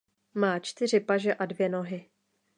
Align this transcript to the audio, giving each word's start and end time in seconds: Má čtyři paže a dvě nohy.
Má 0.33 0.59
čtyři 0.59 0.99
paže 0.99 1.33
a 1.33 1.45
dvě 1.45 1.69
nohy. 1.69 2.09